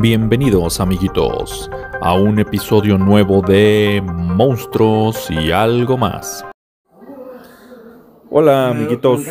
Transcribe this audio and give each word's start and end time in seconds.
Bienvenidos 0.00 0.78
amiguitos 0.78 1.68
a 2.00 2.14
un 2.14 2.38
episodio 2.38 2.98
nuevo 2.98 3.42
de 3.42 4.00
Monstruos 4.04 5.28
y 5.28 5.50
algo 5.50 5.98
más. 5.98 6.46
Hola 8.30 8.68
amiguitos, 8.68 9.26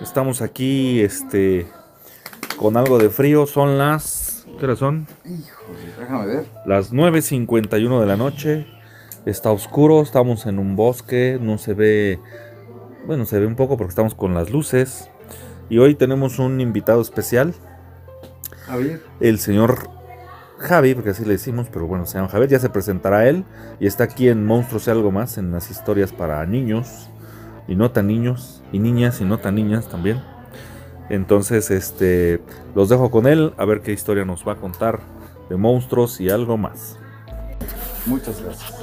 estamos 0.00 0.40
aquí 0.40 1.00
este 1.00 1.66
con 2.58 2.76
algo 2.76 2.98
de 2.98 3.10
frío, 3.10 3.44
son 3.44 3.76
las 3.76 4.46
¿qué 4.60 4.66
hora 4.66 4.76
son? 4.76 5.08
Híjole, 5.24 5.94
déjame 5.98 6.26
ver. 6.26 6.46
Las 6.64 6.92
9.51 6.92 8.00
de 8.00 8.06
la 8.06 8.16
noche, 8.16 8.68
está 9.26 9.50
oscuro, 9.50 10.00
estamos 10.00 10.46
en 10.46 10.60
un 10.60 10.76
bosque, 10.76 11.40
no 11.42 11.58
se 11.58 11.74
ve, 11.74 12.20
bueno 13.04 13.26
se 13.26 13.40
ve 13.40 13.46
un 13.46 13.56
poco 13.56 13.76
porque 13.76 13.90
estamos 13.90 14.14
con 14.14 14.32
las 14.32 14.50
luces 14.50 15.10
y 15.68 15.78
hoy 15.78 15.96
tenemos 15.96 16.38
un 16.38 16.60
invitado 16.60 17.00
especial 17.00 17.52
Javier. 18.70 19.02
el 19.20 19.38
señor 19.38 19.90
Javi, 20.58 20.94
porque 20.94 21.10
así 21.10 21.24
le 21.24 21.32
decimos, 21.32 21.68
pero 21.72 21.86
bueno, 21.86 22.06
se 22.06 22.18
llama 22.18 22.28
Javier, 22.28 22.50
ya 22.50 22.58
se 22.58 22.68
presentará 22.68 23.28
él 23.28 23.44
y 23.78 23.86
está 23.86 24.04
aquí 24.04 24.28
en 24.28 24.44
Monstruos 24.44 24.86
y 24.86 24.90
algo 24.90 25.10
más, 25.10 25.38
en 25.38 25.52
las 25.52 25.70
historias 25.70 26.12
para 26.12 26.44
niños 26.44 27.08
y 27.66 27.76
no 27.76 27.90
tan 27.90 28.08
niños, 28.08 28.62
y 28.72 28.78
niñas 28.78 29.20
y 29.20 29.24
no 29.24 29.38
tan 29.38 29.54
niñas 29.54 29.88
también. 29.88 30.20
Entonces, 31.08 31.70
este, 31.70 32.40
los 32.74 32.88
dejo 32.88 33.10
con 33.10 33.26
él 33.26 33.54
a 33.56 33.64
ver 33.64 33.80
qué 33.80 33.92
historia 33.92 34.24
nos 34.24 34.46
va 34.46 34.52
a 34.52 34.56
contar 34.56 35.00
de 35.48 35.56
monstruos 35.56 36.20
y 36.20 36.30
algo 36.30 36.56
más. 36.56 36.98
Muchas 38.06 38.42
gracias. 38.42 38.74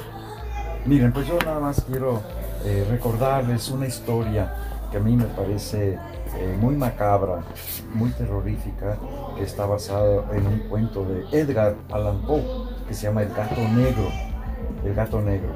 Miren, 0.84 1.12
pues 1.12 1.26
yo 1.26 1.38
nada 1.44 1.60
más 1.60 1.84
quiero 1.84 2.22
eh, 2.64 2.86
recordarles 2.90 3.70
una 3.70 3.86
historia 3.86 4.54
que 4.90 4.98
a 4.98 5.00
mí 5.00 5.16
me 5.16 5.24
parece 5.24 5.98
eh, 6.36 6.56
muy 6.60 6.76
macabra, 6.76 7.42
muy 7.94 8.10
terrorífica, 8.10 8.96
está 9.42 9.66
basada 9.66 10.24
en 10.32 10.46
un 10.46 10.58
cuento 10.68 11.04
de 11.04 11.24
Edgar 11.32 11.76
Allan 11.90 12.22
Poe, 12.22 12.42
que 12.86 12.94
se 12.94 13.06
llama 13.06 13.22
El 13.22 13.32
gato 13.34 13.60
negro. 13.60 14.08
El 14.84 14.94
gato 14.94 15.20
negro. 15.20 15.50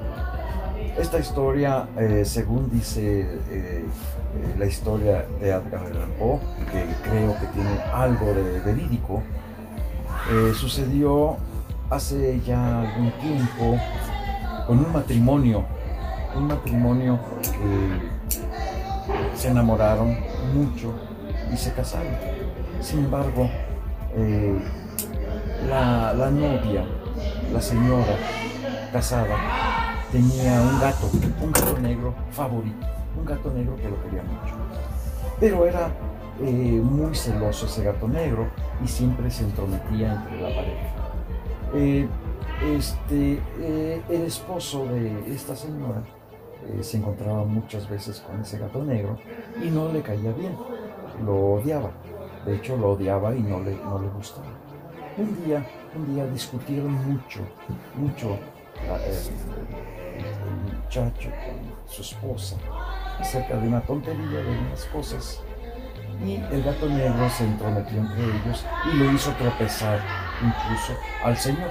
Esta 0.98 1.18
historia, 1.18 1.88
eh, 1.96 2.22
según 2.24 2.70
dice 2.70 3.20
eh, 3.22 3.28
eh, 3.50 3.84
la 4.58 4.66
historia 4.66 5.24
de 5.40 5.48
Edgar 5.48 5.86
Allan 5.86 6.10
Poe, 6.18 6.38
que 6.70 7.08
creo 7.08 7.34
que 7.38 7.46
tiene 7.46 7.80
algo 7.92 8.26
de 8.26 8.60
verídico, 8.60 9.22
sucedió 10.54 11.36
hace 11.90 12.40
ya 12.46 12.82
algún 12.82 13.10
tiempo 13.20 13.76
con 14.66 14.78
un 14.78 14.92
matrimonio, 14.92 15.64
un 16.36 16.46
matrimonio 16.46 17.18
que 17.42 19.36
se 19.36 19.48
enamoraron 19.48 20.16
mucho 20.54 20.94
y 21.52 21.56
se 21.56 21.72
casaron. 21.72 22.14
Sin 22.80 23.00
embargo, 23.00 23.48
eh, 24.14 24.58
la, 25.68 26.12
la 26.12 26.30
novia, 26.30 26.84
la 27.52 27.60
señora 27.60 28.16
casada, 28.92 29.36
tenía 30.10 30.60
un 30.60 30.80
gato, 30.80 31.10
un 31.40 31.52
gato 31.52 31.78
negro 31.78 32.14
favorito, 32.30 32.86
un 33.16 33.24
gato 33.24 33.50
negro 33.52 33.76
que 33.76 33.88
lo 33.88 34.02
quería 34.02 34.22
mucho. 34.22 34.54
Pero 35.40 35.66
era 35.66 35.90
eh, 36.40 36.80
muy 36.82 37.14
celoso 37.14 37.66
ese 37.66 37.84
gato 37.84 38.06
negro 38.06 38.48
y 38.84 38.88
siempre 38.88 39.30
se 39.30 39.44
entrometía 39.44 40.14
entre 40.14 40.40
la 40.42 40.54
pareja. 40.54 40.88
Eh, 41.74 42.06
este, 42.76 43.40
el 44.08 44.22
esposo 44.22 44.84
de 44.86 45.34
esta 45.34 45.56
señora 45.56 46.02
se 46.80 46.98
encontraba 46.98 47.44
muchas 47.44 47.88
veces 47.88 48.20
con 48.20 48.40
ese 48.40 48.58
gato 48.58 48.84
negro 48.84 49.18
y 49.60 49.68
no 49.68 49.92
le 49.92 50.00
caía 50.02 50.32
bien, 50.32 50.54
lo 51.24 51.54
odiaba. 51.54 51.90
De 52.46 52.56
hecho, 52.56 52.76
lo 52.76 52.92
odiaba 52.92 53.34
y 53.34 53.40
no 53.40 53.60
le, 53.60 53.76
no 53.76 53.98
le 54.00 54.08
gustaba. 54.08 54.48
Un 55.16 55.44
día, 55.44 55.64
un 55.94 56.14
día 56.14 56.26
discutieron 56.26 56.92
mucho, 56.92 57.40
mucho 57.94 58.38
el 60.16 60.74
muchacho 60.74 61.28
con 61.30 61.88
su 61.88 62.02
esposa 62.02 62.56
acerca 63.20 63.56
de 63.56 63.68
una 63.68 63.80
tontería 63.82 64.42
de 64.42 64.58
unas 64.58 64.84
cosas 64.86 65.42
y 66.24 66.36
el 66.36 66.62
gato 66.62 66.88
negro 66.88 67.28
se 67.30 67.44
entrometió 67.44 67.98
entre 67.98 68.24
ellos 68.24 68.64
y 68.92 68.96
lo 68.96 69.12
hizo 69.12 69.32
tropezar 69.32 70.00
incluso 70.40 70.92
al 71.24 71.36
señor. 71.36 71.70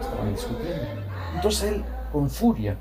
Estaban 0.00 0.32
discutiendo. 0.32 0.86
Entonces 1.34 1.72
él, 1.72 1.84
con 2.12 2.28
furia, 2.30 2.76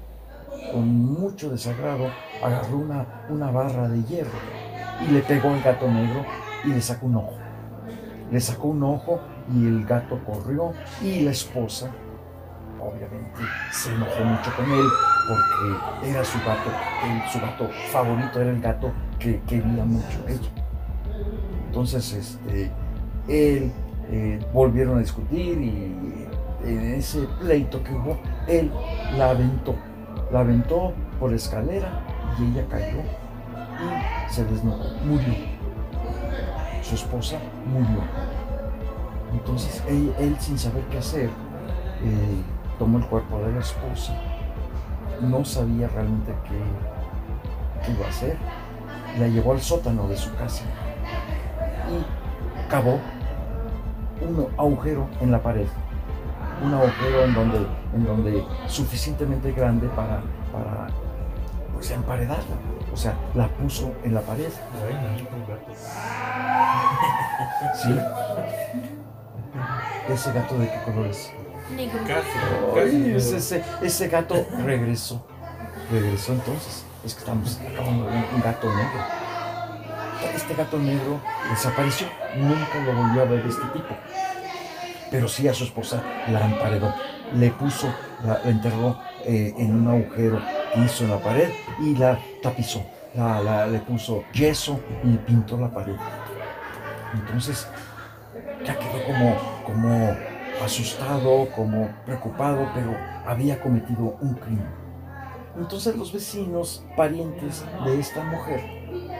con 0.72 0.88
mucho 0.88 1.50
desagrado, 1.50 2.10
agarró 2.44 2.78
una, 2.78 3.06
una 3.30 3.52
barra 3.52 3.88
de 3.88 4.04
hierro 4.04 4.40
y 5.08 5.12
le 5.12 5.22
pegó 5.22 5.50
al 5.50 5.62
gato 5.62 5.90
negro 5.90 6.26
y 6.64 6.70
le 6.70 6.82
sacó 6.82 7.08
un 7.08 7.16
ojo. 7.16 7.38
Le 8.32 8.40
sacó 8.40 8.70
un 8.70 8.84
ojo 8.84 9.20
y 9.54 9.68
el 9.68 9.86
gato 9.86 10.20
corrió 10.26 10.74
y 11.02 11.22
la 11.22 11.32
esposa, 11.32 11.92
obviamente, 12.80 13.42
se 13.72 13.94
enojó 13.94 14.24
mucho 14.24 14.52
con 14.56 14.72
él 14.72 14.88
porque 15.28 16.10
era 16.10 16.24
su 16.24 16.38
gato, 16.40 16.70
su 17.32 17.40
gato 17.40 17.70
favorito 17.92 18.40
era 18.42 18.52
el 18.52 18.62
gato 18.62 18.92
que 19.20 19.42
quería 19.42 19.84
mucho 19.84 20.20
ella. 20.28 20.50
Entonces, 21.68 22.14
este, 22.14 22.72
él 23.28 23.72
eh, 24.10 24.40
volvieron 24.54 24.98
a 24.98 25.00
discutir 25.00 25.58
y 25.62 26.28
en 26.64 26.94
ese 26.96 27.28
pleito 27.40 27.84
que 27.84 27.94
hubo, 27.94 28.20
él 28.48 28.72
la 29.18 29.32
aventó, 29.32 29.76
la 30.32 30.42
aventó 30.42 30.94
por 31.20 31.32
la 31.32 31.36
escalera 31.36 32.06
y 32.40 32.52
ella 32.52 32.66
cayó 32.70 33.00
y 33.00 34.34
se 34.34 34.46
desnucó, 34.46 34.86
murió. 35.06 35.51
Su 36.82 36.96
esposa 36.96 37.38
murió. 37.66 38.02
Entonces 39.34 39.84
él, 39.88 40.36
sin 40.40 40.58
saber 40.58 40.84
qué 40.86 40.98
hacer, 40.98 41.30
eh, 42.04 42.42
tomó 42.78 42.98
el 42.98 43.06
cuerpo 43.06 43.40
de 43.40 43.52
la 43.54 43.60
esposa, 43.60 44.14
no 45.22 45.46
sabía 45.46 45.88
realmente 45.88 46.34
qué, 46.44 47.86
qué 47.86 47.92
iba 47.92 48.06
a 48.06 48.10
hacer, 48.10 48.38
la 49.20 49.28
llevó 49.28 49.54
al 49.54 49.62
sótano 49.62 50.08
de 50.08 50.18
su 50.18 50.34
casa 50.36 50.64
y 51.90 52.70
cavó 52.70 53.00
un 54.22 54.48
agujero 54.58 55.08
en 55.20 55.32
la 55.32 55.42
pared, 55.42 55.68
un 56.64 56.74
agujero 56.74 57.24
en 57.24 57.34
donde, 57.34 57.58
en 57.96 58.06
donde 58.06 58.44
suficientemente 58.68 59.52
grande 59.52 59.88
para, 59.90 60.22
para 60.52 60.88
pues, 61.82 61.92
emparedarla, 61.94 62.58
o 62.94 62.96
sea, 62.96 63.16
la 63.34 63.48
puso 63.48 63.92
en 64.04 64.14
la 64.14 64.22
pared. 64.22 64.52
Sí. 67.82 68.00
¿Ese 70.08 70.32
gato 70.32 70.60
de 70.60 70.70
qué 70.70 70.80
color 70.86 71.08
es? 71.08 71.32
Negro. 71.76 72.00
Ay, 72.76 73.16
ese, 73.16 74.08
gato 74.10 74.46
regresó. 74.64 75.26
Regresó 75.92 76.34
entonces. 76.34 76.86
Es 77.04 77.16
que 77.16 77.22
estamos 77.22 77.60
acabando 77.68 78.06
de 78.06 78.12
ver 78.12 78.26
un 78.36 78.42
gato 78.42 78.68
negro. 78.68 79.02
Este 80.36 80.54
gato 80.54 80.78
negro 80.78 81.20
desapareció. 81.50 82.08
Nunca 82.38 82.80
lo 82.86 82.94
volvió 82.94 83.22
a 83.24 83.26
ver 83.26 83.44
este 83.48 83.66
tipo. 83.74 83.96
Pero 85.10 85.28
sí 85.28 85.48
a 85.48 85.54
su 85.56 85.64
esposa 85.64 86.04
la 86.30 86.46
emparedó. 86.46 86.94
Le 87.34 87.50
puso, 87.50 87.88
la, 88.24 88.40
la 88.44 88.52
enterró 88.52 89.00
eh, 89.26 89.56
en 89.58 89.76
un 89.76 89.88
agujero 89.88 90.61
hizo 90.76 91.08
la 91.08 91.18
pared 91.20 91.50
y 91.80 91.96
la 91.96 92.20
tapizó. 92.42 92.84
La, 93.16 93.42
la- 93.42 93.68
le 93.68 93.80
puso 93.80 94.24
yeso 94.34 94.80
y 95.04 95.18
pintó 95.18 95.58
la 95.58 95.70
pared. 95.70 95.96
Entonces 97.14 97.68
ya 98.66 98.78
quedó 98.78 99.04
como, 99.06 99.36
como 99.66 100.16
asustado, 100.64 101.50
como 101.56 101.90
preocupado, 102.06 102.70
pero 102.74 102.96
había 103.26 103.60
cometido 103.62 104.16
un 104.22 104.36
crimen. 104.36 104.82
Entonces 105.58 105.96
los 105.98 106.14
vecinos, 106.14 106.86
parientes 106.96 107.66
de 107.84 108.00
esta 108.00 108.24
mujer, 108.24 108.62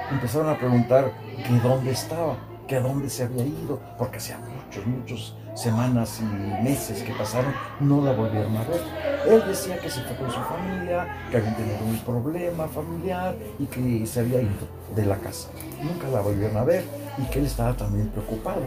empezaron 0.10 0.50
a 0.50 0.58
preguntar 0.58 1.12
que 1.46 1.54
dónde 1.68 1.92
estaba, 1.92 2.38
que 2.68 2.80
dónde 2.80 3.10
se 3.10 3.24
había 3.24 3.44
ido, 3.44 3.82
porque 3.98 4.18
hacía 4.18 4.38
muchos, 4.40 4.86
muchos 4.88 5.38
semanas 5.54 6.20
y 6.22 6.64
meses 6.64 7.04
que 7.04 7.14
pasaron, 7.14 7.54
no 7.80 8.04
la 8.04 8.14
volvieron 8.14 8.56
a 8.58 8.64
ver. 8.64 8.82
Él 9.28 9.44
decía 9.48 9.78
que 9.80 9.90
se 9.90 10.02
fue 10.02 10.16
con 10.16 10.32
su 10.32 10.40
familia, 10.40 11.08
que 11.30 11.38
había 11.38 11.56
tenido 11.56 11.86
un 11.86 12.00
problema 12.00 12.68
familiar 12.68 13.36
y 13.60 13.66
que 13.66 14.06
se 14.06 14.22
había 14.22 14.42
ido 14.42 14.68
de 14.96 15.06
la 15.06 15.18
casa. 15.18 15.50
Nunca 15.82 16.08
la 16.08 16.22
volvieron 16.22 16.58
a 16.58 16.64
ver 16.64 16.84
y 17.18 17.24
que 17.30 17.40
él 17.40 17.46
estaba 17.46 17.74
también 17.74 18.08
preocupado. 18.10 18.62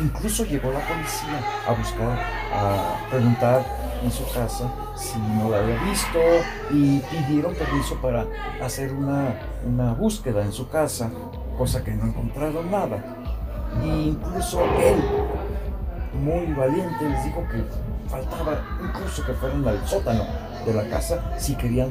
Incluso 0.00 0.44
llegó 0.44 0.70
la 0.72 0.80
policía 0.80 1.40
a 1.66 1.72
buscar, 1.72 2.18
a 2.52 3.08
preguntar 3.10 3.64
en 4.02 4.10
su 4.10 4.24
casa 4.32 4.70
si 4.94 5.18
no 5.18 5.48
la 5.50 5.58
había 5.58 5.82
visto 5.84 6.18
y 6.70 6.98
pidieron 7.00 7.54
permiso 7.54 7.94
para 7.96 8.26
hacer 8.62 8.92
una, 8.92 9.40
una 9.66 9.92
búsqueda 9.94 10.42
en 10.42 10.52
su 10.52 10.68
casa, 10.68 11.10
cosa 11.56 11.82
que 11.82 11.92
no 11.92 12.06
encontraron 12.06 12.70
nada. 12.70 12.98
Incluso 13.82 14.62
él, 14.78 15.02
muy 16.16 16.52
valiente, 16.54 17.08
les 17.08 17.24
dijo 17.24 17.44
que 17.50 17.64
faltaba 18.08 18.60
incluso 18.82 19.24
que 19.24 19.32
fueran 19.32 19.66
al 19.66 19.86
sótano 19.86 20.24
de 20.64 20.74
la 20.74 20.88
casa 20.88 21.32
si 21.38 21.54
querían 21.54 21.90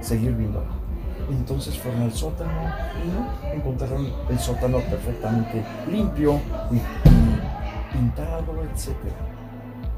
seguir 0.00 0.32
viéndola. 0.32 0.70
Entonces 1.30 1.78
fueron 1.78 2.02
al 2.02 2.12
sótano 2.12 2.52
y 3.02 3.56
encontraron 3.56 4.06
el 4.28 4.38
sótano 4.38 4.78
perfectamente 4.78 5.64
limpio 5.90 6.40
y, 6.70 6.80
espantado, 7.94 8.62
etc. 8.64 8.94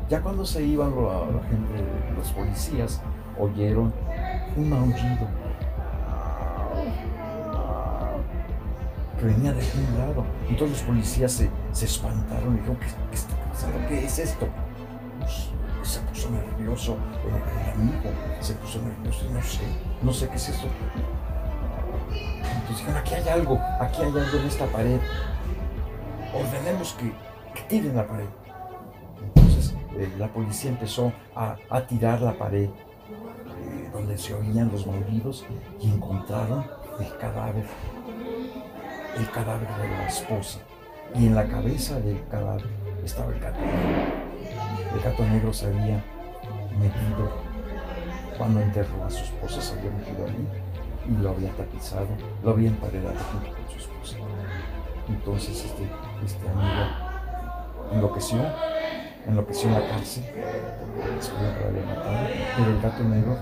Ya 0.09 0.21
cuando 0.21 0.45
se 0.45 0.63
iban 0.63 0.91
la, 0.95 1.27
la 1.33 1.43
gente, 1.49 1.85
los 2.17 2.31
policías, 2.31 3.01
oyeron 3.39 3.93
un 4.57 4.71
maullido 4.71 5.27
que 9.19 9.25
venía 9.25 9.53
de 9.53 9.61
algún 9.61 9.99
lado. 9.99 10.25
Todos 10.57 10.71
los 10.71 10.83
policías 10.83 11.33
se, 11.33 11.51
se 11.73 11.87
espantaron 11.87 12.55
y 12.55 12.59
dijeron, 12.59 12.77
¿qué, 12.77 12.87
qué 13.11 13.17
está 13.17 13.36
pasando? 13.57 13.89
¿Qué 13.89 14.05
es 14.05 14.19
esto? 14.19 14.49
Pues, 15.19 15.49
se 15.83 16.01
puso 16.01 16.31
nervioso 16.31 16.97
el, 17.25 17.73
amigo, 17.73 18.11
se 18.41 18.55
puso 18.55 18.81
nervioso 18.83 19.25
no 19.33 19.43
sé, 19.43 19.61
no 20.03 20.13
sé 20.13 20.29
qué 20.29 20.37
es 20.37 20.49
esto. 20.49 20.67
Entonces 22.11 22.79
dijeron, 22.79 22.97
aquí 22.97 23.15
hay 23.15 23.29
algo, 23.29 23.61
aquí 23.81 24.03
hay 24.03 24.09
algo 24.09 24.39
en 24.39 24.47
esta 24.47 24.67
pared. 24.67 24.99
Ordenemos 26.35 26.95
que, 26.95 27.13
tiren 27.69 27.97
la 27.97 28.07
pared. 28.07 28.27
Entonces 29.23 29.75
eh, 29.97 30.13
la 30.19 30.29
policía 30.29 30.71
empezó 30.71 31.13
a, 31.35 31.57
tirar 31.87 32.21
la 32.21 32.37
pared 32.37 32.69
eh, 32.69 33.91
donde 33.93 34.19
se 34.19 34.35
oían 34.35 34.71
los 34.71 34.87
maullidos 34.87 35.47
y 35.81 35.89
encontraron 35.89 36.67
el 36.99 37.17
cadáver, 37.19 37.65
el 39.17 39.31
cadáver 39.31 39.69
de 39.69 39.89
la 39.89 40.07
esposa. 40.09 40.59
Y 41.15 41.27
en 41.27 41.35
la 41.35 41.47
cabeza 41.47 41.99
del 42.01 42.23
cadáver 42.29 42.86
estaba 43.07 43.33
el 43.33 43.41
gato 43.41 43.61
negro. 43.61 44.03
El 44.95 45.01
gato 45.01 45.25
negro 45.25 45.53
se 45.53 45.67
había 45.67 46.03
metido 46.79 47.31
cuando 48.37 48.61
enterró 48.61 49.05
a 49.05 49.11
su 49.11 49.25
esposa, 49.25 49.61
se 49.61 49.79
había 49.79 49.91
metido 49.93 50.27
allí 50.27 50.47
y 51.09 51.23
lo 51.23 51.31
había 51.31 51.51
tapizado, 51.53 52.09
lo 52.43 52.51
había 52.51 52.69
emparedado 52.69 53.17
junto 53.33 53.51
con 53.57 53.71
su 53.71 53.79
esposa. 53.79 54.17
Entonces 55.09 55.65
este, 55.65 55.89
este 56.25 56.49
amigo 56.49 56.85
enloqueció, 57.93 58.39
enloqueció 59.27 59.69
en 59.69 59.75
la 59.75 59.89
cárcel, 59.89 60.25
descubrió 61.17 61.55
que 61.55 61.61
lo 61.61 61.67
había 61.69 61.87
matado, 61.87 62.29
pero 62.57 62.71
el 62.71 62.81
gato 62.81 63.05
negro 63.05 63.39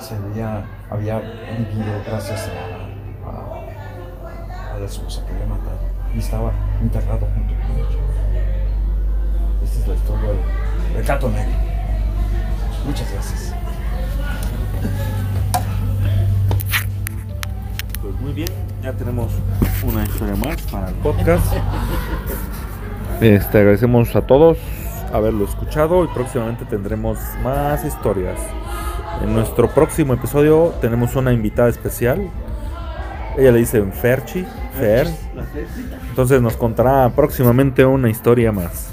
se 0.00 0.14
había, 0.16 0.66
había 0.90 1.18
vivido 1.20 2.02
gracias 2.06 2.48
a, 2.48 3.30
a, 3.30 4.74
a 4.74 4.78
la 4.78 4.84
esposa 4.84 5.24
que 5.24 5.32
había 5.32 5.46
matado 5.46 5.93
y 6.14 6.18
estaba 6.18 6.52
enterrado 6.80 7.26
junto 7.34 7.54
con 7.54 7.76
ella. 7.76 7.98
Esta 9.62 9.80
es 9.80 9.88
la 9.88 9.94
historia 9.94 10.28
del, 10.94 11.04
gato 11.04 11.28
negro. 11.28 11.52
Muchas 12.86 13.12
gracias. 13.12 13.54
Pues 18.02 18.20
muy 18.20 18.32
bien, 18.32 18.48
ya 18.82 18.92
tenemos 18.92 19.32
una 19.86 20.04
historia 20.04 20.36
más 20.36 20.60
para 20.62 20.88
el 20.88 20.94
podcast. 20.96 21.52
Este, 23.20 23.58
agradecemos 23.58 24.14
a 24.14 24.22
todos 24.22 24.58
haberlo 25.14 25.44
escuchado 25.44 26.04
y 26.04 26.08
próximamente 26.08 26.64
tendremos 26.64 27.18
más 27.42 27.84
historias. 27.84 28.38
En 29.22 29.32
nuestro 29.32 29.70
próximo 29.70 30.12
episodio 30.14 30.74
tenemos 30.80 31.14
una 31.14 31.32
invitada 31.32 31.68
especial. 31.68 32.28
Ella 33.38 33.52
le 33.52 33.58
dice 33.58 33.80
Ferchi, 33.92 34.44
Entonces 36.08 36.40
nos 36.42 36.56
contará 36.56 37.10
próximamente 37.14 37.84
una 37.84 38.10
historia 38.10 38.52
más. 38.52 38.92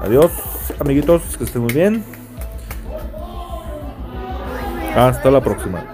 Adiós, 0.00 0.30
amiguitos, 0.78 1.36
que 1.36 1.44
estén 1.44 1.62
muy 1.62 1.72
bien. 1.72 2.04
Hasta 4.94 5.30
la 5.30 5.40
próxima. 5.42 5.84